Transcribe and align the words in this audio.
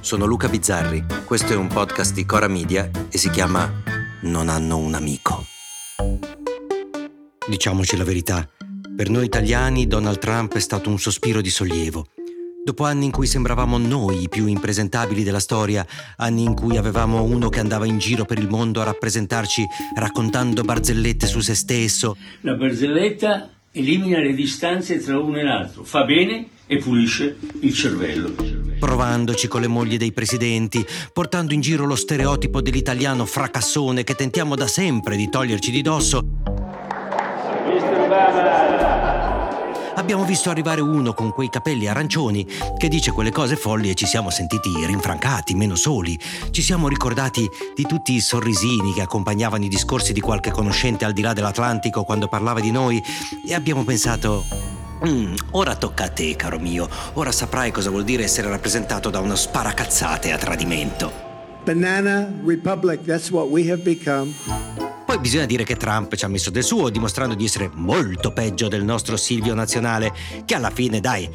sono 0.00 0.24
Luca 0.24 0.48
Bizzarri, 0.48 1.04
questo 1.24 1.52
è 1.52 1.56
un 1.56 1.68
podcast 1.68 2.14
di 2.14 2.24
Cora 2.24 2.48
Media 2.48 2.90
e 3.10 3.18
si 3.18 3.28
chiama 3.28 3.70
Non 4.22 4.48
hanno 4.48 4.78
un 4.78 4.94
amico. 4.94 5.44
Diciamoci 7.46 7.96
la 7.96 8.04
verità, 8.04 8.48
per 8.96 9.10
noi 9.10 9.26
italiani 9.26 9.86
Donald 9.86 10.18
Trump 10.18 10.54
è 10.54 10.60
stato 10.60 10.88
un 10.88 10.98
sospiro 10.98 11.40
di 11.40 11.50
sollievo. 11.50 12.06
Dopo 12.64 12.84
anni 12.84 13.06
in 13.06 13.10
cui 13.10 13.26
sembravamo 13.26 13.78
noi 13.78 14.22
i 14.22 14.28
più 14.28 14.46
impresentabili 14.46 15.22
della 15.22 15.38
storia, 15.38 15.86
anni 16.16 16.44
in 16.44 16.54
cui 16.54 16.76
avevamo 16.76 17.22
uno 17.22 17.48
che 17.48 17.60
andava 17.60 17.86
in 17.86 17.98
giro 17.98 18.24
per 18.24 18.38
il 18.38 18.48
mondo 18.48 18.80
a 18.80 18.84
rappresentarci 18.84 19.66
raccontando 19.96 20.62
barzellette 20.62 21.26
su 21.26 21.40
se 21.40 21.54
stesso. 21.54 22.16
La 22.40 22.54
barzelletta 22.54 23.50
elimina 23.72 24.18
le 24.18 24.34
distanze 24.34 24.98
tra 24.98 25.18
uno 25.18 25.38
e 25.38 25.42
l'altro, 25.42 25.84
fa 25.84 26.04
bene 26.04 26.48
e 26.66 26.78
pulisce 26.78 27.36
il 27.60 27.74
cervello. 27.74 28.59
Provandoci 28.80 29.46
con 29.46 29.60
le 29.60 29.66
mogli 29.66 29.98
dei 29.98 30.10
presidenti, 30.10 30.84
portando 31.12 31.52
in 31.52 31.60
giro 31.60 31.84
lo 31.84 31.94
stereotipo 31.94 32.62
dell'italiano 32.62 33.26
fracassone 33.26 34.04
che 34.04 34.14
tentiamo 34.14 34.56
da 34.56 34.66
sempre 34.66 35.16
di 35.16 35.28
toglierci 35.28 35.70
di 35.70 35.82
dosso. 35.82 36.24
Abbiamo 39.96 40.24
visto 40.24 40.48
arrivare 40.48 40.80
uno 40.80 41.12
con 41.12 41.30
quei 41.30 41.50
capelli 41.50 41.86
arancioni 41.86 42.46
che 42.78 42.88
dice 42.88 43.12
quelle 43.12 43.30
cose 43.30 43.54
folli 43.54 43.90
e 43.90 43.94
ci 43.94 44.06
siamo 44.06 44.30
sentiti 44.30 44.70
rinfrancati, 44.86 45.54
meno 45.54 45.74
soli. 45.74 46.18
Ci 46.50 46.62
siamo 46.62 46.88
ricordati 46.88 47.46
di 47.74 47.84
tutti 47.84 48.14
i 48.14 48.20
sorrisini 48.20 48.94
che 48.94 49.02
accompagnavano 49.02 49.64
i 49.64 49.68
discorsi 49.68 50.14
di 50.14 50.20
qualche 50.20 50.50
conoscente 50.50 51.04
al 51.04 51.12
di 51.12 51.20
là 51.20 51.34
dell'Atlantico 51.34 52.04
quando 52.04 52.28
parlava 52.28 52.60
di 52.60 52.70
noi 52.70 53.00
e 53.46 53.52
abbiamo 53.52 53.84
pensato 53.84 54.79
Mm, 55.06 55.34
ora 55.52 55.76
tocca 55.76 56.04
a 56.04 56.08
te, 56.08 56.36
caro 56.36 56.58
mio. 56.58 56.88
Ora 57.14 57.32
saprai 57.32 57.70
cosa 57.70 57.90
vuol 57.90 58.04
dire 58.04 58.24
essere 58.24 58.48
rappresentato 58.48 59.08
da 59.10 59.20
uno 59.20 59.34
sparacazzate 59.34 60.32
a 60.32 60.36
tradimento. 60.36 61.10
Banana 61.64 62.30
Republic, 62.44 63.04
that's 63.04 63.30
what 63.30 63.48
we 63.48 63.70
have 63.70 63.82
become. 63.82 64.99
Poi 65.10 65.18
bisogna 65.18 65.44
dire 65.44 65.64
che 65.64 65.74
Trump 65.74 66.14
ci 66.14 66.24
ha 66.24 66.28
messo 66.28 66.50
del 66.50 66.62
suo, 66.62 66.88
dimostrando 66.88 67.34
di 67.34 67.44
essere 67.44 67.68
molto 67.74 68.32
peggio 68.32 68.68
del 68.68 68.84
nostro 68.84 69.16
Silvio 69.16 69.54
nazionale, 69.54 70.14
che 70.44 70.54
alla 70.54 70.70
fine, 70.70 71.00
dai, 71.00 71.28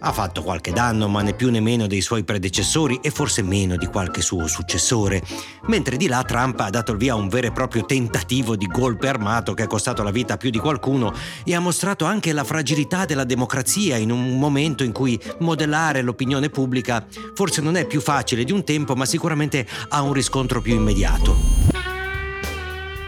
ha 0.00 0.12
fatto 0.12 0.42
qualche 0.42 0.70
danno, 0.70 1.08
ma 1.08 1.22
né 1.22 1.32
più 1.32 1.50
né 1.50 1.58
meno 1.58 1.86
dei 1.86 2.02
suoi 2.02 2.24
predecessori 2.24 3.00
e 3.02 3.08
forse 3.08 3.40
meno 3.40 3.78
di 3.78 3.86
qualche 3.86 4.20
suo 4.20 4.46
successore. 4.48 5.22
Mentre 5.68 5.96
di 5.96 6.08
là 6.08 6.22
Trump 6.24 6.60
ha 6.60 6.68
dato 6.68 6.92
il 6.92 6.98
via 6.98 7.14
a 7.14 7.16
un 7.16 7.28
vero 7.28 7.46
e 7.46 7.52
proprio 7.52 7.86
tentativo 7.86 8.54
di 8.54 8.66
golpe 8.66 9.08
armato 9.08 9.54
che 9.54 9.62
è 9.62 9.66
costato 9.66 10.02
la 10.02 10.10
vita 10.10 10.34
a 10.34 10.36
più 10.36 10.50
di 10.50 10.58
qualcuno 10.58 11.14
e 11.42 11.54
ha 11.54 11.60
mostrato 11.60 12.04
anche 12.04 12.34
la 12.34 12.44
fragilità 12.44 13.06
della 13.06 13.24
democrazia 13.24 13.96
in 13.96 14.10
un 14.10 14.38
momento 14.38 14.84
in 14.84 14.92
cui 14.92 15.18
modellare 15.38 16.02
l'opinione 16.02 16.50
pubblica 16.50 17.06
forse 17.34 17.62
non 17.62 17.76
è 17.76 17.86
più 17.86 18.02
facile 18.02 18.44
di 18.44 18.52
un 18.52 18.62
tempo, 18.62 18.94
ma 18.94 19.06
sicuramente 19.06 19.66
ha 19.88 20.02
un 20.02 20.12
riscontro 20.12 20.60
più 20.60 20.74
immediato. 20.74 21.61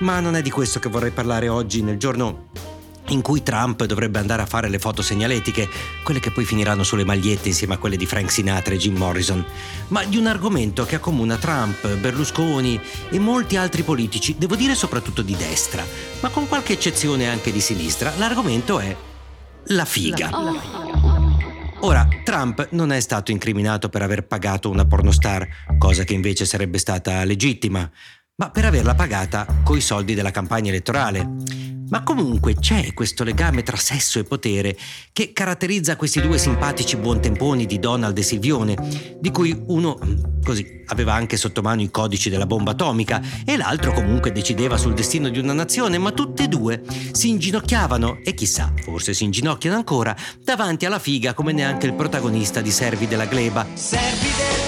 Ma 0.04 0.20
non 0.20 0.36
è 0.36 0.42
di 0.42 0.50
questo 0.50 0.80
che 0.80 0.90
vorrei 0.90 1.12
parlare 1.12 1.48
oggi, 1.48 1.80
nel 1.80 1.96
giorno 1.96 2.50
in 3.08 3.22
cui 3.22 3.42
Trump 3.42 3.84
dovrebbe 3.84 4.18
andare 4.18 4.42
a 4.42 4.46
fare 4.46 4.68
le 4.68 4.78
foto 4.78 5.00
segnaletiche, 5.00 5.66
quelle 6.02 6.20
che 6.20 6.30
poi 6.30 6.44
finiranno 6.44 6.82
sulle 6.82 7.06
magliette 7.06 7.48
insieme 7.48 7.72
a 7.72 7.78
quelle 7.78 7.96
di 7.96 8.04
Frank 8.04 8.30
Sinatra 8.30 8.74
e 8.74 8.76
Jim 8.76 8.96
Morrison, 8.96 9.42
ma 9.88 10.04
di 10.04 10.18
un 10.18 10.26
argomento 10.26 10.84
che 10.84 10.96
accomuna 10.96 11.38
Trump, 11.38 11.88
Berlusconi 11.96 12.78
e 13.08 13.18
molti 13.18 13.56
altri 13.56 13.82
politici, 13.82 14.36
devo 14.36 14.56
dire 14.56 14.74
soprattutto 14.74 15.22
di 15.22 15.34
destra, 15.36 15.82
ma 16.20 16.28
con 16.28 16.48
qualche 16.48 16.74
eccezione 16.74 17.26
anche 17.26 17.50
di 17.50 17.60
sinistra. 17.60 18.12
L'argomento 18.18 18.80
è 18.80 18.94
la 19.68 19.86
figa. 19.86 20.30
Ora, 21.80 22.06
Trump 22.24 22.68
non 22.72 22.92
è 22.92 23.00
stato 23.00 23.30
incriminato 23.30 23.88
per 23.88 24.02
aver 24.02 24.26
pagato 24.26 24.68
una 24.68 24.84
pornostar, 24.84 25.48
cosa 25.78 26.04
che 26.04 26.12
invece 26.12 26.44
sarebbe 26.44 26.76
stata 26.76 27.24
legittima, 27.24 27.90
ma 28.36 28.50
per 28.50 28.64
averla 28.64 28.94
pagata 28.94 29.46
coi 29.62 29.80
soldi 29.80 30.14
della 30.14 30.32
campagna 30.32 30.70
elettorale. 30.70 31.72
Ma 31.90 32.02
comunque 32.02 32.54
c'è 32.54 32.92
questo 32.94 33.22
legame 33.22 33.62
tra 33.62 33.76
sesso 33.76 34.18
e 34.18 34.24
potere 34.24 34.76
che 35.12 35.32
caratterizza 35.32 35.96
questi 35.96 36.20
due 36.20 36.38
simpatici 36.38 36.96
buontemponi 36.96 37.66
di 37.66 37.78
Donald 37.78 38.16
e 38.16 38.22
Silvione, 38.22 38.76
di 39.20 39.30
cui 39.30 39.56
uno, 39.66 39.98
così, 40.42 40.82
aveva 40.86 41.12
anche 41.12 41.36
sotto 41.36 41.62
mano 41.62 41.82
i 41.82 41.90
codici 41.90 42.30
della 42.30 42.46
bomba 42.46 42.72
atomica 42.72 43.22
e 43.44 43.56
l'altro 43.56 43.92
comunque 43.92 44.32
decideva 44.32 44.78
sul 44.78 44.94
destino 44.94 45.28
di 45.28 45.38
una 45.38 45.52
nazione, 45.52 45.98
ma 45.98 46.10
tutte 46.10 46.44
e 46.44 46.48
due 46.48 46.82
si 47.12 47.28
inginocchiavano 47.28 48.18
e 48.24 48.34
chissà, 48.34 48.72
forse 48.82 49.14
si 49.14 49.24
inginocchiano 49.24 49.76
ancora, 49.76 50.16
davanti 50.42 50.86
alla 50.86 50.98
figa 50.98 51.34
come 51.34 51.52
neanche 51.52 51.86
il 51.86 51.94
protagonista 51.94 52.60
di 52.60 52.72
Servi 52.72 53.06
della 53.06 53.26
Gleba. 53.26 53.64
Servi 53.74 54.28
della 54.36 54.63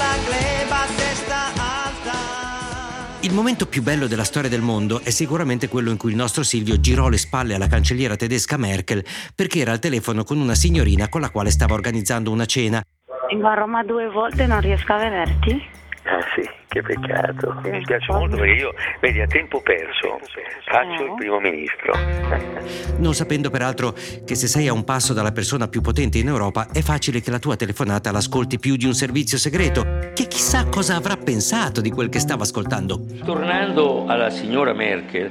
Il 3.26 3.34
momento 3.34 3.66
più 3.66 3.82
bello 3.82 4.06
della 4.06 4.22
storia 4.22 4.48
del 4.48 4.60
mondo 4.60 5.00
è 5.00 5.10
sicuramente 5.10 5.66
quello 5.66 5.90
in 5.90 5.96
cui 5.96 6.12
il 6.12 6.16
nostro 6.16 6.44
Silvio 6.44 6.78
girò 6.78 7.08
le 7.08 7.16
spalle 7.16 7.56
alla 7.56 7.66
cancelliera 7.66 8.14
tedesca 8.14 8.56
Merkel 8.56 9.04
perché 9.34 9.58
era 9.58 9.72
al 9.72 9.80
telefono 9.80 10.22
con 10.22 10.38
una 10.38 10.54
signorina 10.54 11.08
con 11.08 11.22
la 11.22 11.30
quale 11.30 11.50
stava 11.50 11.74
organizzando 11.74 12.30
una 12.30 12.46
cena. 12.46 12.80
Vengo 13.28 13.48
a 13.48 13.54
Roma 13.54 13.82
due 13.82 14.08
volte, 14.08 14.46
non 14.46 14.60
riesco 14.60 14.92
a 14.92 14.98
vederti. 14.98 15.60
Ah 16.06 16.22
sì, 16.34 16.48
che 16.68 16.82
peccato. 16.82 17.60
Mi 17.64 17.80
spiace 17.82 18.12
molto 18.12 18.36
perché 18.36 18.52
io, 18.52 18.74
vedi, 19.00 19.20
a 19.20 19.26
tempo 19.26 19.60
perso 19.60 20.20
faccio 20.64 21.04
il 21.04 21.14
primo 21.16 21.40
ministro. 21.40 21.94
Non 22.98 23.14
sapendo 23.14 23.50
peraltro 23.50 23.94
che 24.24 24.34
se 24.34 24.46
sei 24.46 24.68
a 24.68 24.72
un 24.72 24.84
passo 24.84 25.12
dalla 25.12 25.32
persona 25.32 25.68
più 25.68 25.80
potente 25.80 26.18
in 26.18 26.28
Europa 26.28 26.68
è 26.72 26.80
facile 26.80 27.20
che 27.20 27.30
la 27.30 27.38
tua 27.38 27.56
telefonata 27.56 28.10
l'ascolti 28.10 28.58
più 28.58 28.76
di 28.76 28.86
un 28.86 28.94
servizio 28.94 29.36
segreto, 29.36 30.10
che 30.14 30.26
chissà 30.26 30.64
cosa 30.66 30.96
avrà 30.96 31.16
pensato 31.16 31.80
di 31.80 31.90
quel 31.90 32.08
che 32.08 32.18
stava 32.18 32.42
ascoltando. 32.42 33.00
Tornando 33.24 34.06
alla 34.06 34.30
signora 34.30 34.72
Merkel, 34.72 35.30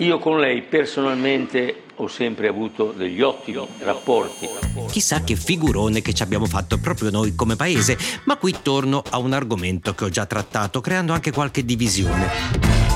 io 0.00 0.18
con 0.18 0.40
lei 0.40 0.62
personalmente 0.62 1.82
ho 1.96 2.08
sempre 2.08 2.48
avuto 2.48 2.94
degli 2.96 3.20
ottimi 3.20 3.66
rapporti. 3.80 4.48
Chissà 4.90 5.22
che 5.22 5.36
figurone 5.36 6.00
che 6.00 6.14
ci 6.14 6.22
abbiamo 6.22 6.46
fatto 6.46 6.78
proprio 6.78 7.10
noi 7.10 7.34
come 7.34 7.56
paese, 7.56 7.98
ma 8.24 8.36
qui 8.36 8.56
torno 8.62 9.02
a 9.10 9.18
un 9.18 9.34
argomento 9.34 9.94
che 9.94 10.04
ho 10.04 10.08
già 10.08 10.24
trattato, 10.24 10.80
creando 10.80 11.12
anche 11.12 11.32
qualche 11.32 11.64
divisione. 11.64 12.88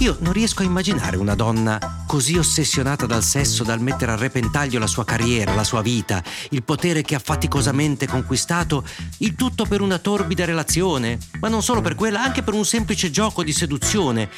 Io 0.00 0.16
non 0.20 0.32
riesco 0.32 0.62
a 0.62 0.64
immaginare 0.64 1.16
una 1.16 1.34
donna 1.34 2.04
così 2.06 2.38
ossessionata 2.38 3.04
dal 3.04 3.22
sesso 3.22 3.64
dal 3.64 3.80
mettere 3.80 4.12
a 4.12 4.16
repentaglio 4.16 4.78
la 4.78 4.86
sua 4.86 5.04
carriera, 5.04 5.54
la 5.54 5.64
sua 5.64 5.82
vita, 5.82 6.22
il 6.50 6.62
potere 6.62 7.02
che 7.02 7.16
ha 7.16 7.20
faticosamente 7.20 8.06
conquistato, 8.06 8.84
il 9.18 9.34
tutto 9.34 9.64
per 9.64 9.80
una 9.80 9.98
torbida 9.98 10.44
relazione, 10.44 11.18
ma 11.40 11.48
non 11.48 11.62
solo 11.62 11.80
per 11.80 11.96
quella, 11.96 12.22
anche 12.22 12.42
per 12.42 12.54
un 12.54 12.64
semplice 12.64 13.10
gioco 13.10 13.42
di 13.42 13.52
seduzione. 13.52 14.30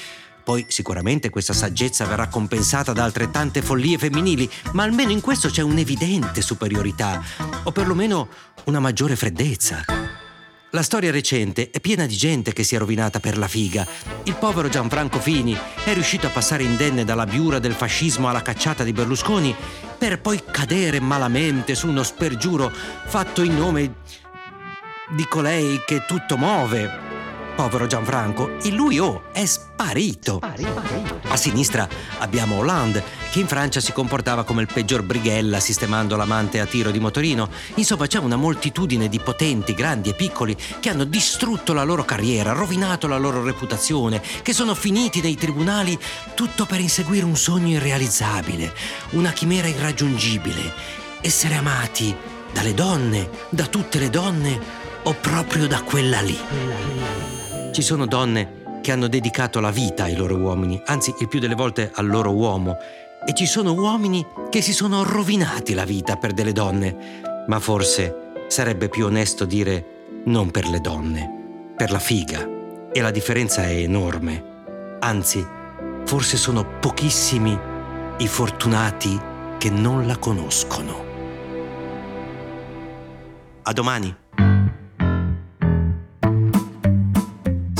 Poi 0.43 0.67
sicuramente 0.69 1.31
questa 1.31 1.53
saggezza 1.53 2.05
verrà 2.05 2.29
compensata 2.29 2.93
da 2.93 3.05
altrettante 3.05 3.63
follie 3.63 3.99
femminili, 3.99 4.51
ma 4.73 4.83
almeno 4.83 5.11
in 5.11 5.21
questo 5.21 5.49
c'è 5.49 5.63
un'evidente 5.63 6.43
superiorità, 6.43 7.23
o 7.65 7.73
perlomeno 7.73 8.29
una 8.65 8.81
maggiore 8.81 9.17
freddezza. 9.17 9.85
La 10.73 10.83
storia 10.83 11.11
recente 11.11 11.71
è 11.71 11.81
piena 11.81 12.07
di 12.07 12.17
gente 12.17 12.53
che 12.53 12.63
si 12.63 12.77
è 12.77 12.79
rovinata 12.79 13.19
per 13.19 13.37
la 13.37 13.49
figa. 13.49 13.85
Il 14.23 14.37
povero 14.37 14.69
Gianfranco 14.69 15.19
Fini 15.19 15.57
è 15.85 15.93
riuscito 15.93 16.29
a 16.29 16.31
passare 16.31 16.63
indenne 16.63 17.05
dalla 17.05 17.27
biura 17.27 17.59
del 17.59 17.75
fascismo 17.75 18.29
alla 18.29 18.43
cacciata 18.43 18.85
di 18.85 18.93
Berlusconi 18.93 19.53
per 19.99 20.21
poi 20.21 20.41
cadere 20.49 21.01
malamente 21.01 21.75
su 21.75 21.89
uno 21.89 22.05
spergiuro 22.05 22.71
fatto 22.71 23.43
in 23.43 23.57
nome 23.57 23.95
di 25.11 25.27
colei 25.27 25.83
che 25.85 26.05
tutto 26.07 26.37
muove 26.37 27.10
povero 27.55 27.87
Gianfranco, 27.87 28.59
e 28.63 28.71
lui 28.71 28.99
oh, 28.99 29.25
è 29.33 29.45
sparito. 29.45 30.41
A 30.41 31.37
sinistra 31.37 31.89
abbiamo 32.19 32.57
Hollande, 32.57 33.03
che 33.31 33.41
in 33.41 33.47
Francia 33.47 33.81
si 33.81 33.93
comportava 33.93 34.45
come 34.45 34.63
il 34.63 34.69
peggior 34.73 35.03
brighella 35.03 35.61
sistemando 35.61 36.17
l'amante 36.17 36.61
a 36.61 36.67
tiro 36.67 36.91
di 36.91 36.99
motorino. 36.99 37.49
Insomma, 37.75 38.07
c'è 38.07 38.19
una 38.19 38.37
moltitudine 38.37 39.09
di 39.09 39.21
potenti, 39.21 39.75
grandi 39.75 40.11
e 40.11 40.15
piccoli 40.15 40.57
che 40.81 40.89
hanno 40.89 41.05
distrutto 41.05 41.73
la 41.73 41.85
loro 41.85 42.05
carriera, 42.05 42.53
rovinato 42.53 43.07
la 43.07 43.19
loro 43.19 43.43
reputazione, 43.43 44.23
che 44.43 44.53
sono 44.53 44.75
finiti 44.75 45.21
nei 45.21 45.37
tribunali 45.37 45.99
tutto 46.35 46.67
per 46.67 46.81
inseguire 46.81 47.25
un 47.25 47.37
sogno 47.37 47.77
irrealizzabile, 47.77 48.75
una 49.11 49.33
chimera 49.33 49.69
irraggiungibile, 49.69 50.73
essere 51.21 51.55
amati 51.55 52.15
dalle 52.53 52.75
donne, 52.75 53.29
da 53.51 53.67
tutte 53.67 53.99
le 53.99 54.11
donne 54.11 54.61
o 55.05 55.15
proprio 55.15 55.67
da 55.67 55.83
quella 55.83 56.21
lì. 56.21 57.40
Ci 57.73 57.83
sono 57.83 58.07
donne 58.07 58.81
che 58.83 58.91
hanno 58.91 59.07
dedicato 59.07 59.61
la 59.61 59.71
vita 59.71 60.05
ai 60.05 60.17
loro 60.17 60.37
uomini, 60.37 60.83
anzi 60.87 61.15
il 61.21 61.29
più 61.29 61.39
delle 61.39 61.55
volte 61.55 61.91
al 61.95 62.09
loro 62.09 62.33
uomo, 62.33 62.77
e 63.25 63.33
ci 63.33 63.47
sono 63.47 63.73
uomini 63.73 64.27
che 64.49 64.61
si 64.61 64.73
sono 64.73 65.05
rovinati 65.05 65.75
la 65.75 65.85
vita 65.85 66.17
per 66.17 66.33
delle 66.33 66.53
donne, 66.53 67.21
ma 67.47 67.61
forse 67.61 68.33
sarebbe 68.49 68.89
più 68.89 69.07
onesto 69.07 69.45
dire 69.45 70.23
non 70.25 70.51
per 70.51 70.69
le 70.69 70.81
donne, 70.81 71.73
per 71.77 71.93
la 71.93 72.01
figa. 72.01 72.59
E 72.93 73.01
la 73.01 73.13
differenza 73.13 73.63
è 73.63 73.77
enorme. 73.77 74.99
Anzi, 74.99 75.47
forse 76.05 76.37
sono 76.37 76.67
pochissimi 76.81 77.57
i 78.19 78.27
fortunati 78.27 79.19
che 79.59 79.71
non 79.71 80.09
la 80.09 80.17
conoscono. 80.17 81.05
A 83.63 83.73
domani. 83.73 84.20